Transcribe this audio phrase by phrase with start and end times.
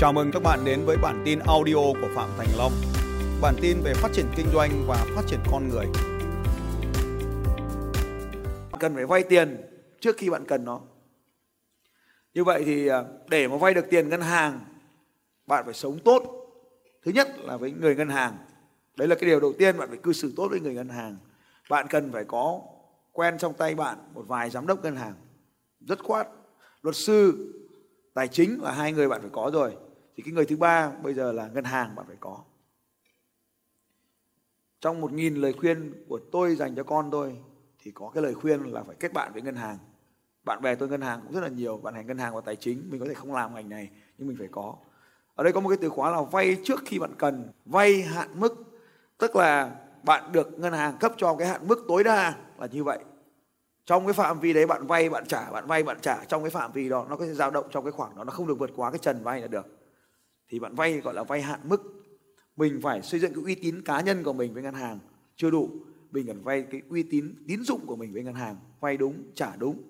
[0.00, 2.72] Chào mừng các bạn đến với bản tin audio của Phạm Thành Long.
[3.42, 5.86] Bản tin về phát triển kinh doanh và phát triển con người.
[8.80, 9.56] cần phải vay tiền
[10.00, 10.80] trước khi bạn cần nó.
[12.34, 14.60] Như vậy thì à, để mà vay được tiền ngân hàng,
[15.46, 16.22] bạn phải sống tốt.
[17.04, 18.36] Thứ nhất là với người ngân hàng.
[18.96, 21.16] Đấy là cái điều đầu tiên bạn phải cư xử tốt với người ngân hàng.
[21.70, 22.60] Bạn cần phải có
[23.12, 25.14] quen trong tay bạn một vài giám đốc ngân hàng.
[25.80, 26.28] Rất khoát.
[26.82, 27.52] Luật sư,
[28.14, 29.76] tài chính là hai người bạn phải có rồi.
[30.20, 32.38] Thì cái người thứ ba bây giờ là ngân hàng bạn phải có.
[34.80, 37.36] Trong một nghìn lời khuyên của tôi dành cho con tôi
[37.82, 39.78] thì có cái lời khuyên là phải kết bạn với ngân hàng.
[40.44, 42.56] Bạn bè tôi ngân hàng cũng rất là nhiều, bạn hành ngân hàng và tài
[42.56, 44.74] chính, mình có thể không làm ngành này nhưng mình phải có.
[45.34, 48.28] Ở đây có một cái từ khóa là vay trước khi bạn cần, vay hạn
[48.34, 48.80] mức,
[49.18, 52.84] tức là bạn được ngân hàng cấp cho cái hạn mức tối đa là như
[52.84, 52.98] vậy.
[53.86, 56.50] Trong cái phạm vi đấy bạn vay bạn trả, bạn vay bạn trả trong cái
[56.50, 58.58] phạm vi đó nó có thể dao động trong cái khoảng đó nó không được
[58.58, 59.79] vượt quá cái trần vay là được.
[60.50, 62.04] Thì bạn vay, gọi là vay hạn mức.
[62.56, 64.98] Mình phải xây dựng cái uy tín cá nhân của mình với ngân hàng.
[65.36, 65.70] Chưa đủ,
[66.10, 69.22] mình cần vay cái uy tín tín dụng của mình với ngân hàng, vay đúng,
[69.34, 69.82] trả đúng.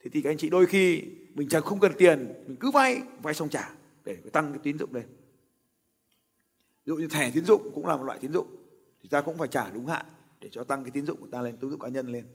[0.00, 1.02] Thế thì các anh chị đôi khi
[1.34, 3.70] mình chẳng không cần tiền, mình cứ vay vay xong trả
[4.04, 5.06] để tăng cái tín dụng lên.
[6.84, 8.46] Ví dụ như thẻ tín dụng cũng là một loại tín dụng,
[9.02, 10.06] thì ta cũng phải trả đúng hạn
[10.40, 12.26] để cho tăng cái tín dụng của ta lên, tín dụng cá nhân lên.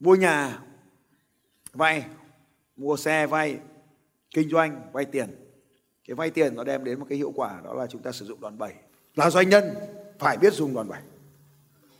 [0.00, 0.62] Mua nhà,
[1.72, 2.06] vay,
[2.76, 3.60] mua xe vay
[4.30, 5.28] kinh doanh, vay tiền.
[6.08, 8.24] Cái vay tiền nó đem đến một cái hiệu quả, đó là chúng ta sử
[8.24, 8.72] dụng đòn bẩy.
[9.16, 9.74] Là doanh nhân
[10.18, 11.00] phải biết dùng đòn bẩy.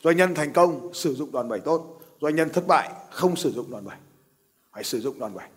[0.03, 2.01] Doanh nhân thành công, sử dụng đòn bẩy tốt.
[2.21, 3.97] Doanh nhân thất bại, không sử dụng đòn bẩy.
[4.73, 5.49] Phải sử dụng đòn bẩy.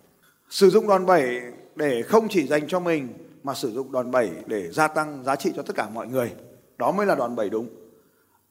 [0.49, 1.41] Sử dụng đòn bẩy
[1.75, 3.07] để không chỉ dành cho mình,
[3.43, 6.31] mà sử dụng đòn bẩy để gia tăng giá trị cho tất cả mọi người.
[6.77, 7.67] Đó mới là đòn bẩy đúng.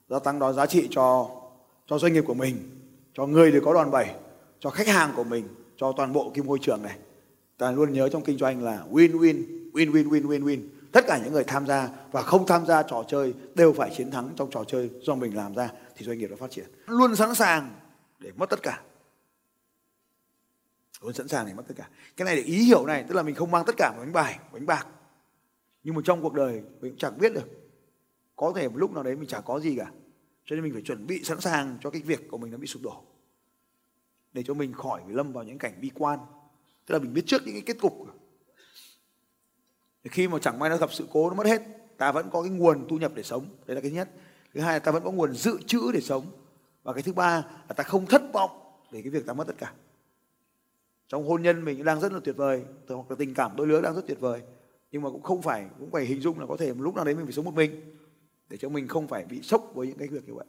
[0.08, 1.28] Gia tăng đó giá trị cho
[1.86, 2.56] cho doanh nghiệp của mình,
[3.14, 4.06] cho người để có đòn bẩy,
[4.60, 6.98] cho khách hàng của mình, cho toàn bộ cái môi trường này
[7.60, 10.68] ta luôn nhớ trong kinh doanh là win win win win win win win.
[10.92, 14.10] Tất cả những người tham gia và không tham gia trò chơi đều phải chiến
[14.10, 16.64] thắng trong trò chơi do mình làm ra thì doanh nghiệp nó phát triển.
[16.86, 17.74] Luôn sẵn sàng
[18.18, 18.82] để mất tất cả.
[21.00, 21.88] Luôn sẵn sàng để mất tất cả.
[22.16, 24.12] Cái này để ý hiểu này, tức là mình không mang tất cả vào bánh
[24.12, 24.86] bài, bánh bạc.
[25.84, 27.48] Nhưng mà trong cuộc đời mình cũng chẳng biết được.
[28.36, 29.90] Có thể một lúc nào đấy mình chả có gì cả.
[30.44, 32.66] Cho nên mình phải chuẩn bị sẵn sàng cho cái việc của mình nó bị
[32.66, 33.02] sụp đổ.
[34.32, 36.18] Để cho mình khỏi lâm vào những cảnh bi quan
[36.90, 38.06] tức là mình biết trước những cái kết cục.
[40.04, 41.62] Thì khi mà chẳng may nó gặp sự cố nó mất hết,
[41.96, 43.44] ta vẫn có cái nguồn thu nhập để sống.
[43.66, 44.08] Đấy là cái nhất.
[44.54, 46.24] Thứ hai là ta vẫn có nguồn dự trữ để sống.
[46.82, 48.50] Và cái thứ ba là ta không thất vọng
[48.92, 49.72] để cái việc ta mất tất cả.
[51.08, 53.80] Trong hôn nhân mình đang rất là tuyệt vời, hoặc là tình cảm đôi lứa
[53.80, 54.40] đang rất tuyệt vời.
[54.90, 57.04] Nhưng mà cũng không phải, cũng phải hình dung là có thể một lúc nào
[57.04, 57.96] đấy mình phải sống một mình,
[58.48, 60.46] để cho mình không phải bị sốc với những cái việc như vậy.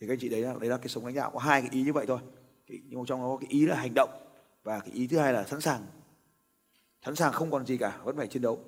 [0.00, 1.30] Thì các anh chị đấy là đấy là cái sống lãnh đạo.
[1.30, 2.18] Có hai cái ý như vậy thôi.
[2.68, 4.10] Nhưng mà trong đó có cái ý là hành động
[4.62, 5.86] và cái ý thứ hai là sẵn sàng.
[7.04, 8.64] Sẵn sàng không còn gì cả vẫn phải chiến đấu.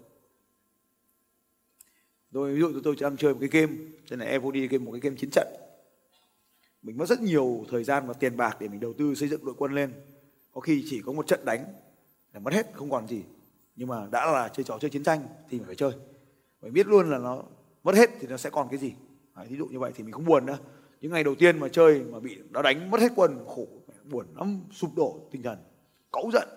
[2.32, 3.76] Tôi ví dụ tôi đang chơi một cái game
[4.10, 5.48] tên là Evody game một cái game chiến trận.
[6.82, 9.44] Mình mất rất nhiều thời gian và tiền bạc để mình đầu tư xây dựng
[9.44, 9.92] đội quân lên.
[10.52, 11.64] Có khi chỉ có một trận đánh
[12.32, 13.22] là mất hết không còn gì.
[13.76, 15.92] Nhưng mà đã là chơi trò chơi chiến tranh thì mình phải chơi.
[16.62, 17.42] Mình biết luôn là nó
[17.84, 18.92] mất hết thì nó sẽ còn cái gì.
[19.36, 20.58] Đấy, ví dụ như vậy thì mình không buồn nữa.
[21.00, 23.66] Những ngày đầu tiên mà chơi mà bị nó đánh mất hết quân khổ
[24.04, 25.58] buồn lắm sụp đổ tinh thần
[26.14, 26.48] cấu giận.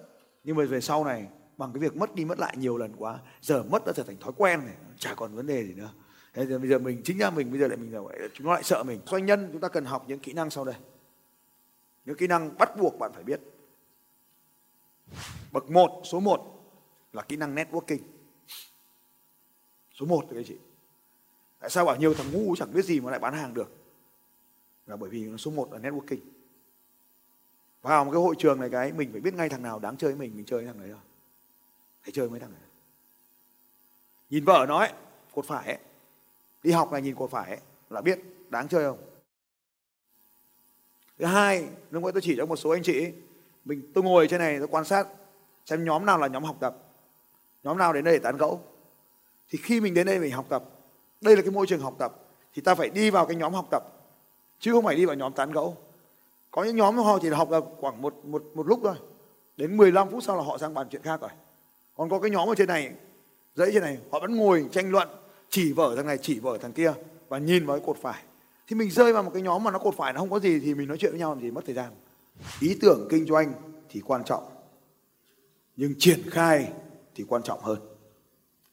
[0.44, 3.20] Nhưng mà về sau này, bằng cái việc mất đi mất lại nhiều lần quá,
[3.42, 5.94] giờ mất đã trở thành thói quen này, chả còn vấn đề gì nữa.
[6.34, 8.54] Thế giờ bây giờ mình, chính ra mình, bây giờ lại mình là chúng nó
[8.54, 9.00] lại sợ mình.
[9.06, 10.76] Doanh nhân, chúng ta cần học những kỹ năng sau đây.
[12.06, 13.42] Những kỹ năng bắt buộc bạn phải biết.
[15.52, 16.64] Bậc một, số một
[17.14, 18.00] là kỹ năng networking.
[19.94, 20.58] Số một các chị.
[21.60, 23.72] Tại sao bảo nhiều thằng ngu chẳng biết gì mà lại bán hàng được?
[24.86, 26.20] Là bởi vì nó số một là networking
[27.88, 30.12] vào một cái hội trường này cái, mình phải biết ngay thằng nào đáng chơi
[30.12, 31.00] với mình mình chơi với thằng đấy rồi
[32.02, 32.62] hãy chơi với thằng này
[34.30, 34.92] nhìn vợ nó ấy,
[35.34, 35.78] cột phải ấy.
[36.64, 37.60] Đi học này nhìn cột phải ấy,
[37.90, 38.98] là biết đáng chơi không?
[41.20, 43.12] Thứ hai, lúc nãy tôi chỉ cho một số anh chị
[43.66, 45.08] mình, tôi ngồi trên này, tôi quan sát,
[45.66, 46.78] xem nhóm nào là nhóm học tập.
[47.64, 48.62] Nhóm nào đến đây để tán gẫu.
[49.50, 50.64] Thì khi mình đến đây mình học tập,
[51.22, 52.14] đây là cái môi trường học tập,
[52.54, 53.84] thì ta phải đi vào cái nhóm học tập,
[54.60, 55.78] chứ không phải đi vào nhóm tán gẫu
[56.58, 58.96] có những nhóm họ chỉ học được khoảng một một một lúc thôi.
[59.58, 61.30] Đến 15 phút sau là họ sang bàn chuyện khác rồi.
[61.96, 62.92] Còn có cái nhóm ở trên này
[63.56, 65.08] dãy trên này họ vẫn ngồi tranh luận
[65.50, 66.94] chỉ vở thằng này chỉ vở thằng kia
[67.28, 68.24] và nhìn vào cái cột phải.
[68.68, 70.60] Thì mình rơi vào một cái nhóm mà nó cột phải nó không có gì
[70.60, 71.92] thì mình nói chuyện với nhau làm gì mất thời gian.
[72.60, 73.54] Ý tưởng kinh doanh
[73.90, 74.44] thì quan trọng
[75.76, 76.72] nhưng triển khai
[77.16, 77.80] thì quan trọng hơn.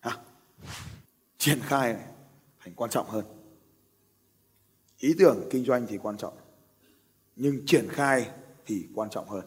[0.01, 0.19] À,
[1.39, 2.05] triển khai này
[2.65, 3.25] thành quan trọng hơn.
[4.99, 6.44] Ý tưởng kinh doanh thì quan trọng
[7.37, 8.29] nhưng triển khai
[8.67, 9.45] thì quan trọng hơn.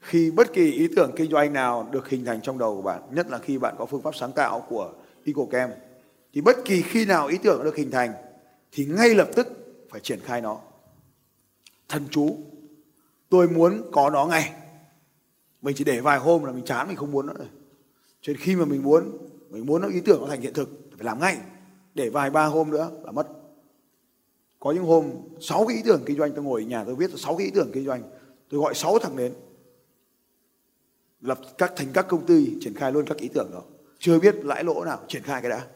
[0.00, 3.02] Khi bất kỳ ý tưởng kinh doanh nào được hình thành trong đầu của bạn,
[3.10, 4.92] nhất là khi bạn có phương pháp sáng tạo của
[5.24, 5.70] EcoCam
[6.32, 8.12] thì bất kỳ khi nào ý tưởng được hình thành,
[8.72, 9.48] thì ngay lập tức
[9.90, 10.60] phải triển khai nó.
[11.88, 12.36] Thần chú,
[13.28, 14.52] tôi muốn có nó ngay.
[15.62, 17.34] Mình chỉ để vài hôm là mình chán, mình không muốn nữa.
[17.38, 17.48] Rồi
[18.20, 19.18] cho nên khi mà mình muốn
[19.50, 21.38] mình muốn nó, ý tưởng nó thành hiện thực phải làm ngay.
[21.94, 23.28] Để vài ba hôm nữa là mất
[24.60, 25.10] có những hôm,
[25.40, 27.52] sáu cái ý tưởng kinh doanh tôi ngồi ở nhà tôi viết, sáu cái ý
[27.54, 28.02] tưởng kinh doanh,
[28.48, 29.34] tôi gọi sáu thằng đến,
[31.20, 33.62] lập các thành các công ty, triển khai luôn các ý tưởng đó.
[33.98, 35.68] Chưa biết lãi lỗ nào, triển khai cái đã.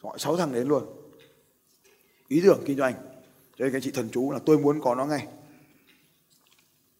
[0.00, 0.84] Gọi sáu thằng đến luôn.
[2.28, 2.94] Ý tưởng kinh doanh.
[3.56, 5.26] Cho nên cái chị thần chú là tôi muốn có nó ngay.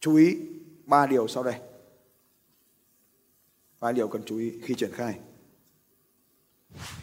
[0.01, 0.39] Chú ý,
[0.85, 1.55] ba điều sau đây.
[3.81, 5.19] Ba điều cần chú ý khi triển khai.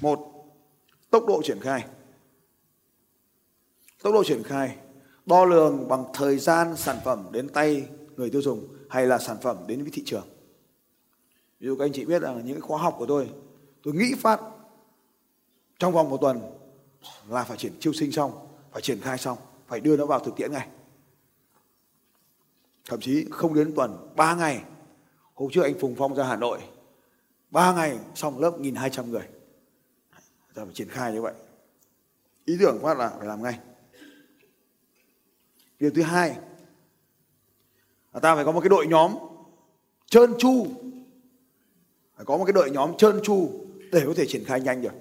[0.02, 0.46] Một,
[1.10, 1.86] tốc độ triển khai
[4.06, 4.76] tốc độ triển khai,
[5.26, 9.38] đo lường bằng thời gian sản phẩm đến tay người tiêu dùng hay là sản
[9.42, 10.28] phẩm đến với thị trường.
[11.60, 13.30] Ví dụ các anh chị biết là những khóa học của tôi
[13.84, 14.42] tôi nghĩ phát
[15.80, 16.42] trong vòng một tuần
[17.30, 19.38] là phải triển, chiêu sinh xong, phải triển khai xong,
[19.68, 20.68] phải đưa nó vào thực tiễn ngay.
[22.90, 24.64] Thậm chí không đến tuần 3 ngày.
[25.34, 26.60] Hôm trước anh Phùng Phong ra Hà Nội
[27.52, 29.28] 3 ngày xong lớp 1.200 người.
[30.56, 31.34] Ta phải triển khai như vậy.
[32.46, 33.60] Ý tưởng phát là phải làm ngay
[35.80, 36.38] điều thứ hai
[38.14, 39.16] là ta phải có một cái đội nhóm
[40.10, 40.68] trơn tru.
[42.16, 43.50] Phải có một cái đội nhóm trơn tru
[43.92, 44.94] để có thể triển khai nhanh được.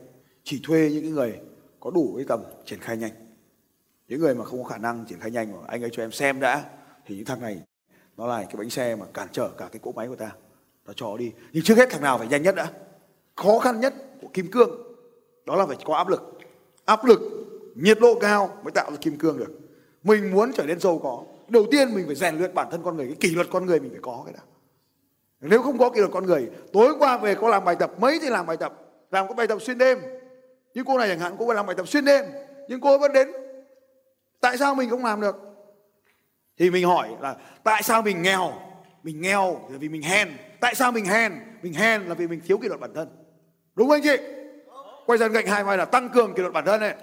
[0.44, 1.40] Chỉ thuê những người
[1.80, 3.12] có đủ cái tầm triển khai nhanh.
[4.08, 6.12] Những người mà không có khả năng triển khai nhanh mà anh ấy cho em
[6.12, 6.64] xem đã,
[7.06, 7.62] thì những thằng này,
[8.16, 10.32] nó là cái bánh xe mà cản trở cả cái cỗ máy của ta.
[10.86, 11.32] Nó cho đi.
[11.52, 12.72] Nhưng trước hết thằng nào phải nhanh nhất đã?
[13.36, 14.70] Khó khăn nhất của kim cương,
[15.46, 16.38] đó là phải có áp lực.
[16.84, 17.20] Áp lực,
[17.74, 19.50] nhiệt độ cao mới tạo ra kim cương được
[20.04, 21.22] mình muốn trở nên giàu có.
[21.48, 23.06] Đầu tiên mình phải rèn luyện bản thân con người.
[23.06, 24.40] Cái kỷ luật con người mình phải có cái đó
[25.46, 28.18] nếu không có kỷ luật con người, tối qua về có làm bài tập, mấy
[28.22, 28.72] thì làm bài tập.
[29.10, 29.98] Làm có bài tập xuyên đêm.
[30.74, 32.24] Như cô này chẳng hạn, cô phải làm bài tập xuyên đêm.
[32.68, 33.28] Nhưng cô vẫn đến.
[34.40, 35.36] Tại sao mình không làm được?
[36.58, 38.52] Thì mình hỏi là, tại sao mình nghèo?
[39.02, 40.28] Mình nghèo là vì mình hèn.
[40.60, 41.32] Tại sao mình hèn?
[41.62, 43.08] Mình hèn là vì mình thiếu kỷ luật bản thân.
[43.74, 44.16] Đúng không anh chị?
[45.06, 46.94] Quay dần gạch hai vai là tăng cường kỷ luật bản thân này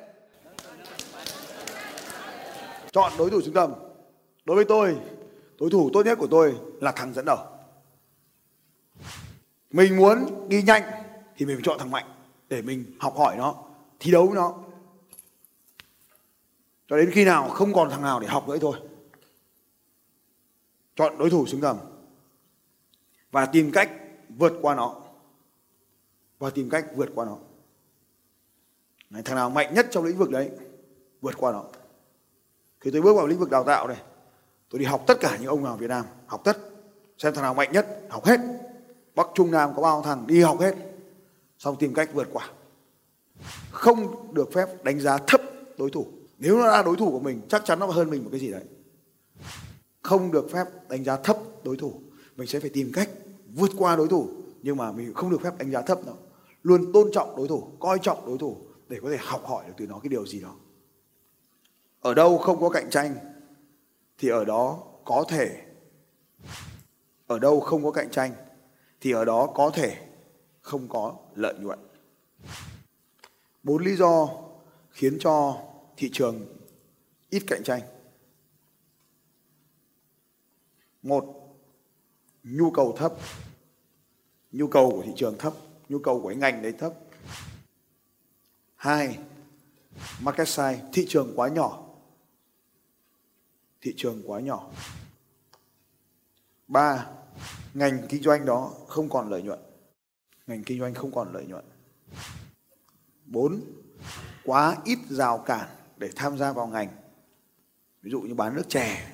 [2.91, 3.73] chọn đối thủ trung tâm
[4.45, 4.99] đối với tôi
[5.59, 7.37] đối thủ tốt nhất của tôi là thằng dẫn đầu.
[9.71, 10.83] Mình muốn đi nhanh
[11.37, 12.05] thì mình phải chọn thằng mạnh
[12.49, 13.55] để mình học hỏi nó
[13.99, 14.57] thi đấu với nó.
[16.87, 18.77] Cho đến khi nào không còn thằng nào để học nữa thôi.
[20.95, 21.77] Chọn đối thủ xứng tầm
[23.31, 23.91] và tìm cách
[24.29, 25.01] vượt qua nó.
[26.39, 27.37] Và tìm cách vượt qua nó.
[29.09, 30.51] Này, thằng nào mạnh nhất trong lĩnh vực đấy
[31.21, 31.63] vượt qua nó
[32.81, 34.01] khi tôi bước vào lĩnh vực đào tạo này,
[34.69, 36.57] tôi đi học tất cả những ông nào Việt Nam, học tất.
[37.17, 38.39] Xem thằng nào mạnh nhất, học hết.
[39.15, 40.75] Bắc Trung Nam có bao thằng đi học hết.
[41.57, 42.49] Xong tìm cách vượt qua.
[43.71, 45.41] Không được phép đánh giá thấp
[45.77, 46.07] đối thủ.
[46.37, 48.51] Nếu nó là đối thủ của mình, chắc chắn nó hơn mình một cái gì
[48.51, 48.63] đấy.
[50.01, 51.93] Không được phép đánh giá thấp đối thủ.
[52.35, 53.09] Mình sẽ phải tìm cách
[53.53, 54.29] vượt qua đối thủ.
[54.61, 56.13] Nhưng mà mình không được phép đánh giá thấp nó.
[56.63, 58.57] Luôn tôn trọng đối thủ, coi trọng đối thủ
[58.87, 60.55] để có thể học hỏi được từ nó cái điều gì đó
[62.01, 63.15] ở đâu không có cạnh tranh,
[64.17, 65.65] thì ở đó có thể.
[67.27, 68.31] Ở đâu không có cạnh tranh,
[69.01, 70.07] thì ở đó có thể
[70.61, 71.79] không có lợi nhuận.
[73.63, 74.29] Bốn lý do
[74.91, 75.57] khiến cho
[75.97, 76.45] thị trường
[77.29, 77.81] ít cạnh tranh.
[81.03, 81.25] Một,
[82.43, 83.13] nhu cầu thấp.
[84.51, 85.53] Nhu cầu của thị trường thấp,
[85.89, 86.93] nhu cầu của cái ngành đấy thấp.
[88.75, 89.17] Hai,
[90.21, 91.83] market size, thị trường quá nhỏ
[93.81, 94.69] thị trường quá nhỏ.
[96.67, 97.07] Ba,
[97.73, 99.59] ngành kinh doanh đó không còn lợi nhuận.
[100.47, 101.65] Ngành kinh doanh không còn lợi nhuận.
[103.25, 103.61] Bốn,
[104.43, 106.89] quá ít rào cản để tham gia vào ngành.
[108.01, 109.13] Ví dụ như bán nước chè,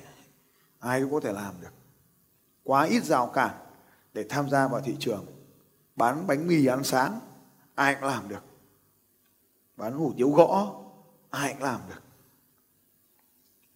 [0.78, 1.72] ai cũng có thể làm được.
[2.62, 3.54] Quá ít rào cản
[4.12, 5.26] để tham gia vào thị trường.
[5.96, 7.20] Bán bánh mì ăn sáng,
[7.74, 8.44] ai cũng làm được.
[9.76, 10.82] Bán hủ tiếu gõ,
[11.30, 12.02] ai cũng làm được.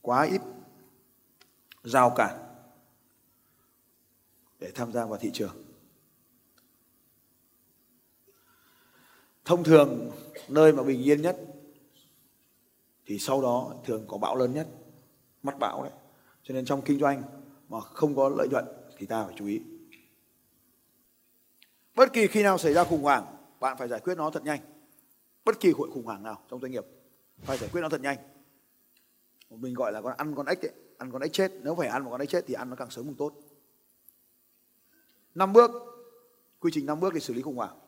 [0.01, 0.41] Quá ít
[1.85, 2.39] rào cản
[4.59, 5.65] để tham gia vào thị trường.
[9.45, 10.11] Thông thường
[10.49, 11.37] nơi mà bình yên nhất
[13.07, 14.69] thì sau đó thường có bão lớn nhất.
[15.43, 15.93] Mắt bão đấy.
[16.43, 17.23] Cho nên trong kinh doanh
[17.69, 18.65] mà không có lợi nhuận
[18.97, 19.63] thì ta phải chú ý.
[21.95, 24.61] Bất kỳ khi nào xảy ra khủng hoảng bạn phải giải quyết nó thật nhanh.
[25.45, 26.85] Bất kỳ hội khủng hoảng nào trong doanh nghiệp
[27.39, 28.19] phải giải quyết nó thật nhanh.
[29.51, 30.73] Mình gọi là con ăn con ếch ấy,
[31.03, 31.53] ăn con ếch chết.
[31.63, 33.35] Nếu phải ăn một con ếch chết thì ăn nó càng sớm càng tốt.
[35.35, 35.71] Năm bước.
[36.61, 37.79] Quy trình năm bước để xử lý khủng hoảng.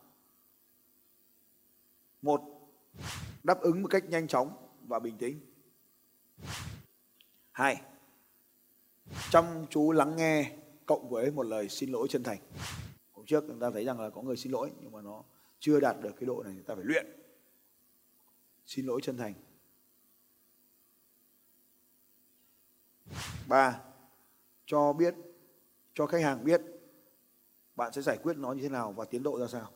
[2.22, 2.40] Một,
[3.42, 5.40] đáp ứng một cách nhanh chóng và bình tĩnh.
[7.52, 7.82] Hai,
[9.30, 10.56] chăm chú lắng nghe
[10.86, 12.38] cộng với một lời xin lỗi chân thành.
[13.12, 15.22] Hôm trước chúng ta thấy rằng là có người xin lỗi nhưng mà nó
[15.58, 17.06] chưa đạt được cái độ này chúng ta phải luyện.
[18.66, 19.34] Xin lỗi chân thành.
[23.48, 23.80] Ba,
[24.66, 25.14] cho biết,
[25.94, 26.60] cho khách hàng biết
[27.76, 29.70] bạn sẽ giải quyết nó như thế nào và tiến độ ra sao.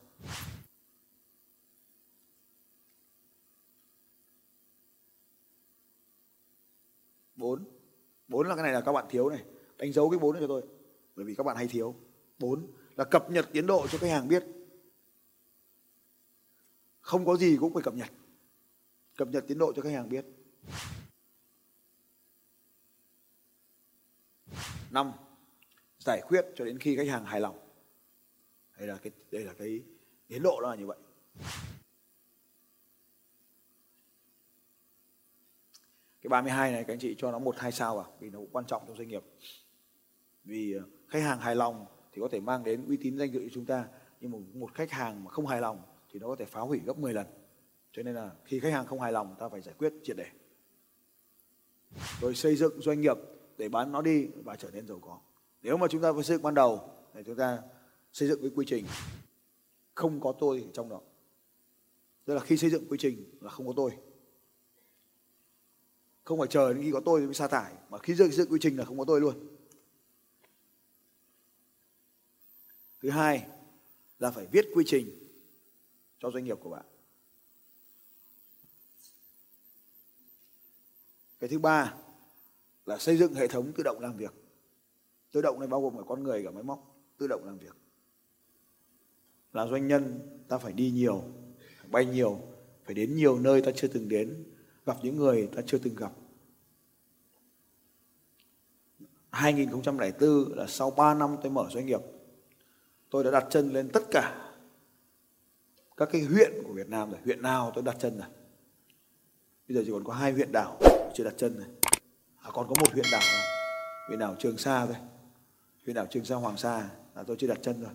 [7.35, 7.63] Bốn
[8.27, 9.43] bốn là cái này là các bạn thiếu này.
[9.77, 10.63] Đánh dấu cái bốn này cho tôi,
[11.15, 11.95] bởi vì các bạn hay thiếu.
[12.39, 14.43] Bốn là cập nhật tiến độ cho khách hàng biết.
[17.01, 18.09] Không có gì cũng phải cập nhật.
[19.17, 20.25] Cập nhật tiến độ cho khách hàng biết.
[24.91, 25.11] Năm
[25.99, 27.59] giải quyết cho đến khi khách hàng hài lòng.
[28.77, 29.83] Đây là cái đây là cái
[30.27, 30.97] tiến độ đó là như vậy.
[36.21, 38.49] Cái 32 này các anh chị cho nó một hai sao vào vì nó cũng
[38.51, 39.23] quan trọng trong doanh nghiệp.
[40.43, 43.39] Vì ờ, khách hàng hài lòng thì có thể mang đến uy tín danh dự
[43.39, 43.85] cho chúng ta
[44.21, 45.81] nhưng một, một khách hàng mà không hài lòng
[46.11, 47.27] thì nó có thể phá hủy gấp 10 lần.
[47.91, 50.25] Cho nên là khi khách hàng không hài lòng ta phải giải quyết triệt để.
[52.21, 53.17] Rồi xây dựng doanh nghiệp
[53.59, 55.19] để bán nó đi và trở nên giàu có.
[55.61, 57.61] Nếu mà chúng ta phải xây dựng ban đầu, thì chúng ta
[58.13, 58.85] xây dựng cái quy trình
[59.93, 61.01] không có tôi ở trong đó.
[62.25, 63.91] Tức là khi xây dựng quy trình là không có tôi.
[66.23, 68.59] Không phải chờ đến khi có tôi mới sa thải, mà khi xây dựng quy
[68.61, 69.57] trình là không có tôi luôn.
[73.01, 73.47] Thứ hai
[74.19, 75.29] là phải viết quy trình
[76.19, 76.85] cho doanh nghiệp của bạn.
[81.39, 81.95] Cái thứ ba
[82.89, 84.33] là xây dựng hệ thống tự động làm việc.
[85.31, 87.75] Tự động này bao gồm cả con người, cả máy móc, tự động làm việc.
[89.53, 91.23] Là doanh nhân, ta phải đi nhiều,
[91.79, 92.41] phải bay nhiều,
[92.83, 94.43] phải đến nhiều nơi ta chưa từng đến,
[94.85, 96.11] gặp những người ta chưa từng gặp.
[99.31, 102.01] 2004 là sau 3 năm tôi mở doanh nghiệp,
[103.09, 104.53] tôi đã đặt chân lên tất cả
[105.97, 107.19] các cái huyện của Việt Nam rồi.
[107.23, 108.27] Huyện nào tôi đặt chân rồi.
[109.67, 110.79] Bây giờ chỉ còn có hai huyện đảo
[111.13, 111.78] chưa đặt chân rồi
[112.49, 113.45] à, còn có một huyện đảo này.
[114.07, 114.95] huyện đảo Trường Sa thôi.
[115.85, 116.89] Huyện đảo Trường Sa Hoàng Sa.
[117.15, 117.91] Là tôi chưa đặt chân rồi.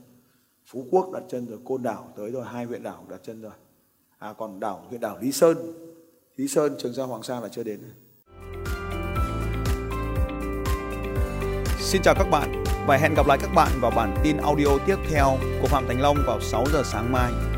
[0.66, 1.58] Phú Quốc đặt chân rồi.
[1.64, 2.44] Côn Đảo tới rồi.
[2.46, 3.52] Hai huyện đảo đặt chân rồi.
[4.18, 5.56] À còn đảo huyện đảo Lý Sơn.
[6.36, 7.80] Lý Sơn Trường Sa Hoàng Sa là chưa đến.
[11.78, 14.96] Xin chào các bạn và hẹn gặp lại các bạn vào bản tin audio tiếp
[15.10, 17.53] theo của Phạm Thành Long vào 6 giờ sáng mai.